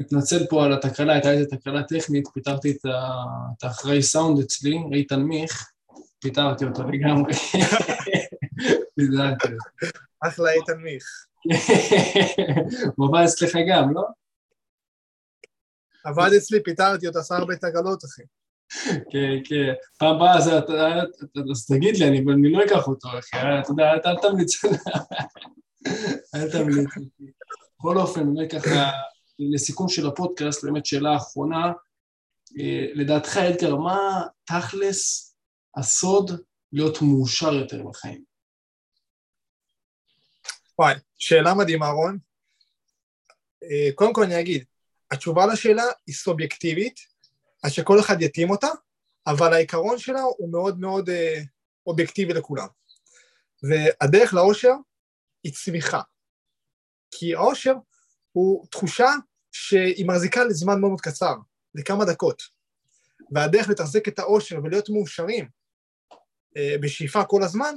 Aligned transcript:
מתנצל 0.00 0.46
פה 0.46 0.64
על 0.64 0.72
התקלה, 0.72 1.12
הייתה 1.12 1.30
איזו 1.30 1.50
תקלה 1.50 1.82
טכנית, 1.82 2.28
פיטרתי 2.34 2.70
את 2.70 3.62
האחראי 3.62 4.02
סאונד 4.02 4.38
אצלי, 4.38 4.78
איתן 4.92 5.20
מיך, 5.20 5.70
פיטרתי 6.18 6.64
אותו 6.64 6.82
לגמרי. 6.82 7.32
פיטרתי 8.94 9.48
אותו. 9.52 9.56
אחלה 10.20 10.50
איתן 10.50 10.76
מיך. 10.82 11.04
הוא 12.96 13.08
עבד 13.08 13.24
אצלך 13.24 13.56
גם, 13.68 13.94
לא? 13.94 14.02
עבד 16.04 16.30
אצלי, 16.36 16.62
פיטרתי 16.62 17.06
אותו, 17.06 17.18
עשה 17.18 17.36
הרבה 17.36 17.56
תקלות, 17.56 18.04
אחי. 18.04 18.22
כן, 19.10 19.38
כן. 19.44 19.72
פעם 19.98 20.16
הבאה, 20.16 20.36
אז 20.36 21.66
תגיד 21.68 21.96
לי, 21.96 22.08
אני 22.08 22.52
לא 22.52 22.64
אקח 22.64 22.88
אותו, 22.88 23.08
אחי. 23.18 23.36
אתה 23.60 23.70
יודע, 23.70 23.92
אל 24.06 24.16
תמליץ. 24.22 24.64
אל 26.34 26.50
תמליץ. 26.52 26.88
בכל 27.78 27.98
אופן, 27.98 28.34
באמת 28.34 28.52
ככה, 28.52 28.90
לסיכום 29.40 29.88
של 29.88 30.06
הפודקאסט, 30.06 30.64
באמת 30.64 30.86
שאלה 30.86 31.16
אחרונה. 31.16 31.72
אה, 32.60 32.86
לדעתך, 32.94 33.36
אדגר, 33.36 33.76
מה 33.76 34.22
תכלס 34.44 35.34
הסוד 35.76 36.30
להיות 36.72 37.02
מאושר 37.02 37.52
יותר 37.52 37.82
בחיים? 37.82 38.24
וואי, 40.78 40.94
שאלה 41.18 41.54
מדהימה, 41.54 41.88
רון. 41.88 42.18
אה, 43.62 43.92
קודם 43.94 44.12
כל 44.12 44.22
אני 44.22 44.40
אגיד, 44.40 44.64
התשובה 45.10 45.46
לשאלה 45.46 45.84
היא 46.06 46.14
סובייקטיבית, 46.14 47.00
אז 47.64 47.72
שכל 47.72 48.00
אחד 48.00 48.22
יתאים 48.22 48.50
אותה, 48.50 48.68
אבל 49.26 49.52
העיקרון 49.52 49.98
שלה 49.98 50.20
הוא 50.20 50.52
מאוד 50.52 50.80
מאוד 50.80 51.08
אה, 51.08 51.40
אובייקטיבי 51.86 52.32
לכולם. 52.32 52.66
והדרך 53.62 54.34
לאושר 54.34 54.74
היא 55.44 55.52
צמיחה. 55.52 56.00
כי 57.10 57.34
האושר 57.34 57.74
הוא 58.32 58.66
תחושה 58.70 59.08
שהיא 59.52 60.06
מחזיקה 60.06 60.44
לזמן 60.44 60.80
מאוד 60.80 60.88
מאוד 60.88 61.00
קצר, 61.00 61.34
לכמה 61.74 62.04
דקות. 62.04 62.42
והדרך 63.30 63.68
לתחזק 63.68 64.08
את 64.08 64.18
האושר 64.18 64.58
ולהיות 64.64 64.88
מאושרים 64.88 65.48
אה, 66.56 66.74
בשאיפה 66.80 67.24
כל 67.24 67.42
הזמן, 67.42 67.74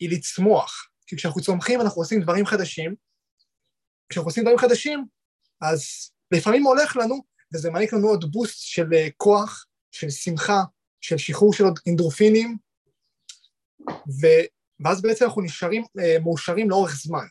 היא 0.00 0.10
לצמוח. 0.10 0.88
כי 1.06 1.16
כשאנחנו 1.16 1.40
צומחים 1.42 1.80
אנחנו 1.80 2.02
עושים 2.02 2.20
דברים 2.20 2.46
חדשים, 2.46 2.94
כשאנחנו 4.08 4.28
עושים 4.28 4.44
דברים 4.44 4.58
חדשים, 4.58 5.06
אז 5.60 5.84
לפעמים 6.30 6.62
הולך 6.62 6.96
לנו, 6.96 7.24
וזה 7.54 7.70
מעניק 7.70 7.92
לנו 7.92 8.08
עוד 8.08 8.32
בוסט 8.32 8.58
של 8.60 8.94
אה, 8.94 9.08
כוח, 9.16 9.66
של 9.90 10.10
שמחה, 10.10 10.62
של 11.00 11.18
שחרור 11.18 11.52
של 11.52 11.64
אינדרופינים, 11.86 12.56
ו... 13.90 14.26
ואז 14.84 15.02
בעצם 15.02 15.24
אנחנו 15.24 15.42
נשארים 15.42 15.84
אה, 15.98 16.16
מאושרים 16.24 16.70
לאורך 16.70 16.96
זמן. 16.96 17.26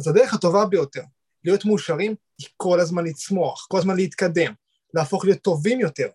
אז 0.00 0.08
הדרך 0.08 0.34
הטובה 0.34 0.66
ביותר 0.66 1.02
להיות 1.44 1.64
מאושרים 1.64 2.14
היא 2.38 2.48
כל 2.56 2.80
הזמן 2.80 3.04
לצמוח, 3.04 3.66
כל 3.70 3.78
הזמן 3.78 3.96
להתקדם, 3.96 4.52
להפוך 4.94 5.24
להיות 5.24 5.38
טובים 5.38 5.80
יותר, 5.80 6.08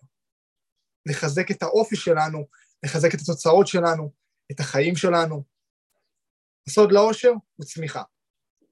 לחזק 1.06 1.50
את 1.50 1.62
האופי 1.62 1.96
שלנו, 1.96 2.46
לחזק 2.84 3.14
את 3.14 3.20
התוצאות 3.20 3.66
שלנו, 3.66 4.10
את 4.52 4.60
החיים 4.60 4.96
שלנו. 4.96 5.42
הסוד 6.68 6.92
לאושר 6.92 7.32
הוא 7.56 7.66
צמיחה. 7.66 8.02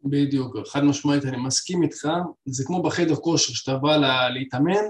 בדיוק, 0.05 0.56
חד 0.69 0.84
משמעית, 0.84 1.25
אני 1.25 1.36
מסכים 1.36 1.83
איתך, 1.83 2.08
זה 2.45 2.64
כמו 2.67 2.83
בחדר 2.83 3.17
כושר, 3.17 3.53
שאתה 3.53 3.77
בא 3.77 3.97
לה, 3.97 4.30
להתאמן, 4.30 4.84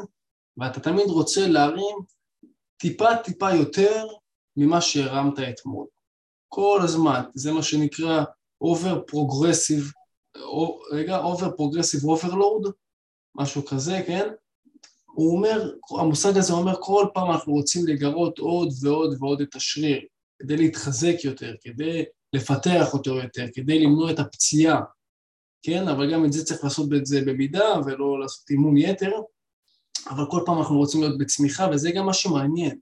ואתה 0.56 0.80
תמיד 0.80 1.06
רוצה 1.06 1.46
להרים 1.46 1.96
טיפה 2.76 3.16
טיפה 3.24 3.50
יותר 3.50 4.06
ממה 4.56 4.80
שהרמת 4.80 5.38
אתמול. 5.38 5.86
כל 6.48 6.80
הזמן, 6.84 7.22
זה 7.34 7.52
מה 7.52 7.62
שנקרא 7.62 8.24
over 8.64 9.10
progressive, 9.10 9.92
רגע, 10.90 11.22
over 11.24 11.44
progressive 11.44 12.04
overload, 12.04 12.70
משהו 13.34 13.64
כזה, 13.64 14.02
כן? 14.06 14.28
הוא 15.06 15.36
אומר, 15.36 15.74
המושג 15.90 16.36
הזה 16.36 16.52
אומר, 16.52 16.74
כל 16.80 17.06
פעם 17.14 17.30
אנחנו 17.30 17.52
רוצים 17.52 17.86
לגרות 17.86 18.38
עוד 18.38 18.72
ועוד 18.82 19.16
ועוד 19.20 19.40
את 19.40 19.54
השריר, 19.54 20.00
כדי 20.38 20.56
להתחזק 20.56 21.14
יותר, 21.24 21.54
כדי 21.60 22.04
לפתח 22.32 22.94
אותו 22.94 23.16
יותר, 23.16 23.46
כדי 23.54 23.78
למנוע 23.78 24.10
את 24.10 24.18
הפציעה, 24.18 24.80
כן? 25.62 25.88
אבל 25.88 26.12
גם 26.12 26.24
את 26.24 26.32
זה 26.32 26.44
צריך 26.44 26.64
לעשות 26.64 26.88
את 26.96 27.06
זה 27.06 27.20
במידה 27.26 27.74
ולא 27.86 28.20
לעשות 28.20 28.50
אימון 28.50 28.76
יתר, 28.76 29.12
אבל 30.10 30.24
כל 30.30 30.42
פעם 30.46 30.58
אנחנו 30.58 30.76
רוצים 30.76 31.00
להיות 31.00 31.18
בצמיחה, 31.18 31.68
וזה 31.72 31.90
גם 31.90 32.06
מה 32.06 32.12
שמעניין, 32.14 32.78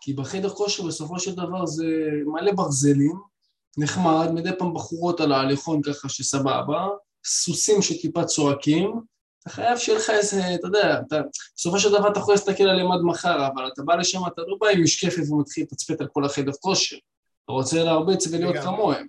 כי 0.00 0.12
בחדר 0.12 0.48
כושר 0.48 0.86
בסופו 0.86 1.18
של 1.18 1.34
דבר 1.34 1.66
זה 1.66 1.86
מלא 2.26 2.52
ברזלים, 2.52 3.31
נחמד, 3.78 4.30
מדי 4.34 4.50
פעם 4.58 4.74
בחורות 4.74 5.20
על 5.20 5.32
ההליכון 5.32 5.82
ככה 5.82 6.08
שסבבה, 6.08 6.88
סוסים 7.24 7.82
שטיפה 7.82 8.24
צועקים, 8.24 9.00
אתה 9.42 9.50
חייב 9.50 9.78
שיהיה 9.78 9.98
לך 9.98 10.10
איזה, 10.10 10.54
אתה 10.54 10.66
יודע, 10.66 11.00
אתה, 11.06 11.20
בסופו 11.56 11.78
של 11.78 11.88
דבר 11.92 12.08
אתה 12.12 12.18
יכול 12.18 12.34
להסתכל 12.34 12.64
עליהם 12.64 12.92
עד 12.92 13.00
מחר, 13.02 13.46
אבל 13.46 13.68
אתה 13.72 13.82
בא 13.82 13.94
לשם, 13.94 14.20
אתה 14.26 14.42
לא 14.46 14.56
בא 14.60 14.68
עם 14.68 14.82
משקפת 14.82 15.22
ומתחיל 15.30 15.64
לתצפת 15.64 16.00
על 16.00 16.06
כל 16.12 16.24
החדר 16.24 16.52
כושר, 16.60 16.96
אתה 17.44 17.52
רוצה 17.52 17.84
להרביץ 17.84 18.26
ולהיות 18.26 18.56
כמוהם. 18.56 19.06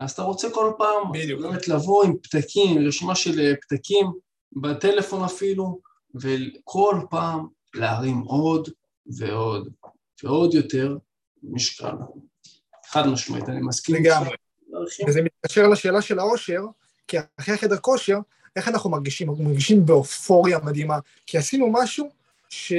אז 0.00 0.12
אתה 0.12 0.22
רוצה 0.22 0.50
כל 0.50 0.72
פעם 0.78 1.12
באמת 1.12 1.68
לבוא 1.68 2.04
עם 2.04 2.16
פתקים, 2.22 2.86
רשימה 2.86 3.14
של 3.14 3.40
אה, 3.40 3.52
פתקים, 3.62 4.12
בטלפון 4.52 5.24
אפילו, 5.24 5.80
וכל 6.14 7.00
פעם 7.10 7.46
להרים 7.74 8.18
עוד 8.18 8.68
ועוד 9.18 9.68
ועוד 10.24 10.54
יותר 10.54 10.96
משקל. 11.42 11.94
חד 12.88 13.06
משמעית, 13.06 13.48
אני 13.48 13.60
מסכים. 13.60 13.96
לגמרי. 13.96 14.36
וזה 15.08 15.22
מתקשר 15.22 15.68
לשאלה 15.68 16.02
של 16.02 16.18
האושר, 16.18 16.60
כי 17.08 17.16
אחרי 17.36 17.56
חדר 17.56 17.76
כושר, 17.76 18.18
איך 18.56 18.68
אנחנו 18.68 18.90
מרגישים? 18.90 19.30
אנחנו 19.30 19.44
מרגישים 19.44 19.86
באופוריה 19.86 20.58
מדהימה, 20.58 20.98
כי 21.26 21.38
עשינו 21.38 21.72
משהו 21.72 22.10
ש... 22.48 22.72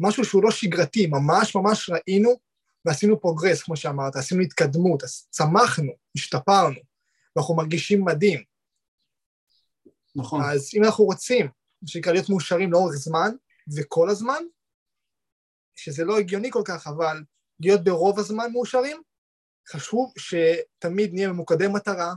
משהו 0.00 0.24
שהוא 0.24 0.42
לא 0.42 0.50
שגרתי, 0.50 1.06
ממש 1.06 1.54
ממש 1.54 1.90
ראינו 1.90 2.30
ועשינו 2.84 3.20
progress, 3.20 3.62
כמו 3.62 3.76
שאמרת, 3.76 4.16
עשינו 4.16 4.42
התקדמות, 4.42 5.02
צמחנו, 5.30 5.92
השתפרנו, 6.16 6.80
ואנחנו 7.36 7.54
מרגישים 7.54 8.04
מדהים. 8.04 8.42
נכון. 10.16 10.42
אז 10.44 10.70
אם 10.74 10.84
אנחנו 10.84 11.04
רוצים, 11.04 11.48
שנקרא 11.86 12.12
להיות 12.12 12.28
מאושרים 12.28 12.72
לאורך 12.72 12.94
זמן, 12.94 13.30
וכל 13.76 14.10
הזמן, 14.10 14.42
שזה 15.76 16.04
לא 16.04 16.18
הגיוני 16.18 16.50
כל 16.50 16.62
כך, 16.64 16.86
אבל 16.86 17.22
להיות 17.62 17.84
ברוב 17.84 18.18
הזמן 18.18 18.52
מאושרים, 18.52 19.02
חשוב 19.68 20.12
שתמיד 20.18 21.14
נהיה 21.14 21.28
ממוקדי 21.32 21.68
מטרה 21.68 22.14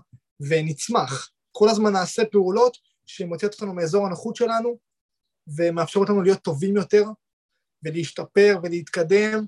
ונצמח. 0.49 1.29
כל 1.51 1.69
הזמן 1.69 1.93
נעשה 1.93 2.25
פעולות 2.31 2.77
שמוציאות 3.05 3.53
אותנו 3.53 3.73
מאזור 3.73 4.05
הנוחות 4.05 4.35
שלנו 4.35 4.77
ומאפשרות 5.57 6.09
לנו 6.09 6.21
להיות 6.21 6.39
טובים 6.39 6.75
יותר 6.75 7.03
ולהשתפר 7.83 8.59
ולהתקדם. 8.63 9.45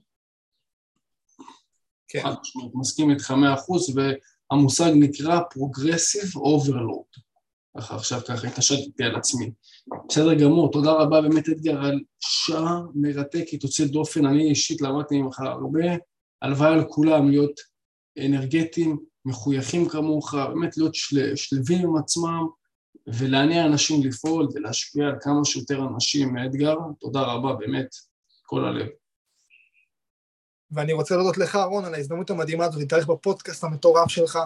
כן. 2.07 2.23
מסכים 2.73 3.09
איתך 3.09 3.31
מאה 3.31 3.53
אחוז, 3.53 3.95
והמושג 3.95 4.91
נקרא 4.95 5.39
Progressive 5.39 6.35
Overload. 6.35 7.26
ככה 7.77 7.95
עכשיו 7.95 8.21
ככה 8.27 8.47
התעשתתי 8.47 9.03
על 9.03 9.15
עצמי. 9.15 9.51
בסדר 10.09 10.33
גמור, 10.33 10.71
תודה 10.71 10.91
רבה 10.91 11.21
באמת 11.21 11.49
אתגר 11.49 11.81
על 11.81 11.99
שעה 12.19 12.81
מרתקת, 12.95 13.63
יוצאת 13.63 13.91
דופן, 13.91 14.25
אני 14.25 14.49
אישית 14.49 14.81
למדתי 14.81 15.21
ממך 15.21 15.39
הרבה, 15.39 15.85
הלוואי 16.41 16.73
על 16.73 16.85
כולם 16.89 17.29
להיות 17.29 17.59
אנרגטיים, 18.25 18.97
מחויכים 19.25 19.89
כמוך, 19.89 20.33
באמת 20.33 20.77
להיות 20.77 20.95
של, 20.95 21.35
שלווים 21.35 21.87
עם 21.87 21.97
עצמם 21.97 22.47
ולעניין 23.07 23.65
אנשים 23.71 24.03
לפעול 24.03 24.47
ולהשפיע 24.53 25.05
על 25.05 25.15
כמה 25.21 25.45
שיותר 25.45 25.87
אנשים 25.95 26.37
אתגר, 26.45 26.75
תודה 26.99 27.21
רבה 27.21 27.53
באמת, 27.53 27.87
כל 28.43 28.65
הלב. 28.65 28.87
ואני 30.71 30.93
רוצה 30.93 31.15
להודות 31.15 31.37
לך, 31.37 31.55
אהרון, 31.55 31.85
על 31.85 31.93
ההזדמנות 31.93 32.29
המדהימה 32.29 32.65
הזאת 32.65 32.79
להתארך 32.79 33.07
בפודקאסט 33.07 33.63
המטורף 33.63 34.09
שלך. 34.09 34.39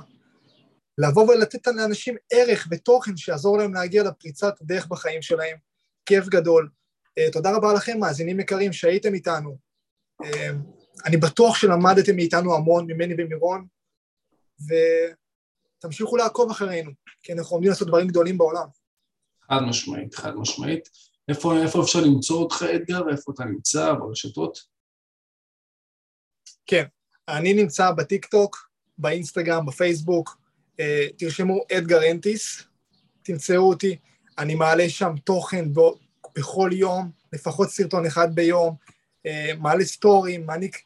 לבוא 0.97 1.23
ולתת 1.23 1.67
לאנשים 1.67 2.15
ערך 2.31 2.67
ותוכן 2.71 3.17
שיעזור 3.17 3.57
להם 3.57 3.73
להגיע 3.73 4.03
לפריצת 4.03 4.53
דרך 4.61 4.87
בחיים 4.87 5.21
שלהם. 5.21 5.57
כיף 6.05 6.27
גדול. 6.27 6.69
Uh, 7.19 7.33
תודה 7.33 7.55
רבה 7.55 7.73
לכם, 7.73 7.99
מאזינים 7.99 8.39
יקרים, 8.39 8.73
שהייתם 8.73 9.13
איתנו. 9.13 9.57
Uh, 10.23 10.27
אני 11.05 11.17
בטוח 11.17 11.55
שלמדתם 11.55 12.15
מאיתנו 12.15 12.55
המון, 12.55 12.91
ממני 12.91 13.13
ומירון, 13.17 13.67
ותמשיכו 15.79 16.17
לעקוב 16.17 16.51
אחרינו, 16.51 16.91
כי 17.23 17.33
אנחנו 17.33 17.55
עומדים 17.55 17.69
לעשות 17.69 17.87
דברים 17.87 18.07
גדולים 18.07 18.37
בעולם. 18.37 18.67
חד 19.41 19.59
משמעית, 19.69 20.15
חד 20.15 20.35
משמעית. 20.35 20.89
איפה, 21.29 21.53
איפה 21.63 21.81
אפשר 21.83 21.99
למצוא 21.99 22.37
אותך, 22.37 22.63
אדגר, 22.75 23.05
ואיפה 23.05 23.31
אתה 23.35 23.45
נמצא 23.45 23.93
ברשתות? 23.93 24.59
כן, 26.65 26.83
אני 27.27 27.53
נמצא 27.53 27.91
בטיקטוק, 27.91 28.69
באינסטגרם, 28.97 29.65
בפייסבוק, 29.65 30.29
אה, 30.29 30.40
תרשמו 31.17 31.63
אדגר 31.77 32.11
אנטיס, 32.11 32.63
תמצאו 33.23 33.69
אותי, 33.69 33.97
אני 34.37 34.55
מעלה 34.55 34.89
שם 34.89 35.13
תוכן 35.23 35.65
בכל 36.35 36.69
יום, 36.73 37.11
לפחות 37.33 37.69
סרטון 37.69 38.05
אחד 38.05 38.35
ביום, 38.35 38.75
אה, 39.25 39.51
מעלה 39.59 39.85
סטורים, 39.85 40.45
מעניק 40.45 40.77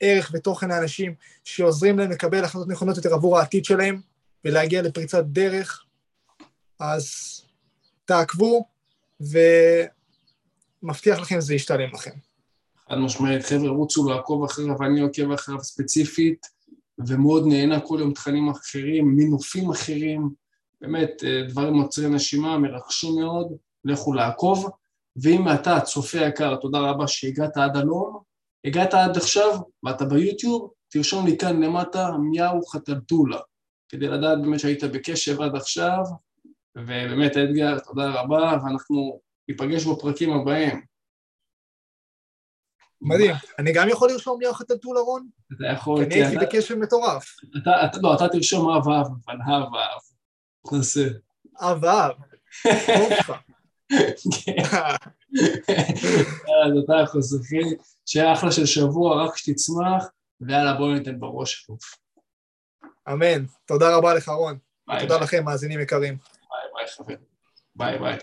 ערך 0.00 0.30
ותוכן 0.34 0.68
לאנשים 0.68 1.14
שעוזרים 1.44 1.98
להם 1.98 2.10
לקבל 2.10 2.44
החלטות 2.44 2.68
נכונות 2.68 2.96
יותר 2.96 3.14
עבור 3.14 3.38
העתיד 3.38 3.64
שלהם 3.64 4.00
ולהגיע 4.44 4.82
לפריצת 4.82 5.24
דרך, 5.24 5.84
אז 6.80 7.40
תעקבו, 8.04 8.68
ומבטיח 10.82 11.18
לכם 11.18 11.40
שזה 11.40 11.54
ישתלם 11.54 11.90
לכם. 11.94 12.10
חד 12.88 12.96
משמעית, 12.96 13.44
חבר'ה, 13.44 13.68
רוצו 13.68 14.08
לעקוב 14.08 14.44
אחריו, 14.44 14.78
ואני 14.80 15.00
עוקב 15.00 15.32
אחריו 15.32 15.64
ספציפית, 15.64 16.46
ומאוד 16.98 17.46
נהנה 17.46 17.80
כל 17.80 17.96
יום 18.00 18.12
תכנים 18.12 18.48
אחרים, 18.48 19.16
מינופים 19.16 19.70
אחרים, 19.70 20.30
באמת 20.80 21.24
אה, 21.24 21.42
דברים 21.48 21.74
עוצרי 21.74 22.08
נשימה, 22.08 22.58
מרכשיים 22.58 23.14
מאוד, 23.20 23.52
לכו 23.84 24.12
לעקוב. 24.12 24.70
ואם 25.22 25.48
אתה, 25.48 25.80
צופה 25.80 26.18
יקר, 26.18 26.56
תודה 26.56 26.78
רבה 26.78 27.06
שהגעת 27.06 27.56
עד 27.56 27.76
הלום, 27.76 28.18
הגעת 28.64 28.94
עד 28.94 29.16
עכשיו 29.16 29.60
ואתה 29.82 30.04
ביוטיוב, 30.04 30.70
תרשום 30.88 31.26
לי 31.26 31.38
כאן 31.38 31.62
למטה 31.62 32.10
מיהו 32.18 32.66
חתלתולה, 32.66 33.38
כדי 33.88 34.08
לדעת 34.08 34.42
באמת 34.42 34.60
שהיית 34.60 34.84
בקשב 34.84 35.40
עד 35.40 35.56
עכשיו, 35.56 36.02
ובאמת 36.78 37.36
אדגר, 37.36 37.78
תודה 37.78 38.20
רבה, 38.20 38.56
ואנחנו 38.64 39.20
ניפגש 39.48 39.86
בפרקים 39.86 40.32
הבאים. 40.32 40.93
מדהים. 43.04 43.34
אני 43.58 43.72
גם 43.72 43.88
יכול 43.88 44.10
לרשום 44.10 44.40
לי 44.40 44.46
החתלתולה, 44.46 45.00
רון? 45.00 45.28
אתה 45.52 45.64
יכול, 45.72 45.98
כי 45.98 46.04
אני 46.04 46.14
הייתי 46.14 46.46
בקשב 46.46 46.74
מטורף. 46.74 47.36
אתה, 47.62 47.70
אתה, 47.84 47.98
לא, 48.02 48.14
אתה 48.14 48.28
תרשום 48.28 48.70
אב 48.70 48.88
אב, 48.88 49.06
אבל 49.26 49.36
אב 49.46 49.74
אב. 49.74 50.72
נעשה. 50.72 51.08
אב 51.60 51.84
אב. 51.84 52.10
אז 56.64 56.72
אתה 56.84 56.92
יכול 57.02 57.22
זוכר, 57.22 57.56
שיהיה 58.06 58.32
אחלה 58.32 58.52
של 58.52 58.66
שבוע, 58.66 59.24
רק 59.24 59.36
שתצמח, 59.36 60.04
ויאללה 60.40 60.72
בואו 60.72 60.94
ניתן 60.94 61.20
בראש. 61.20 61.70
אמן. 63.12 63.44
תודה 63.66 63.96
רבה 63.96 64.14
לך, 64.14 64.28
רון. 64.28 64.58
ביי 64.86 65.00
תודה 65.00 65.14
ביי 65.14 65.24
לכם, 65.24 65.44
מאזינים 65.44 65.80
יקרים. 65.80 66.16
ביי 66.16 66.70
ביי 66.74 66.86
חברים. 66.96 67.18
ביי 67.76 67.98
ביי. 67.98 68.18